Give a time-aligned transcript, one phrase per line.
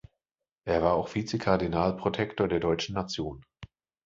[0.65, 3.45] Er war auch Vize-Kardinalprotektor der Deutschen Nation.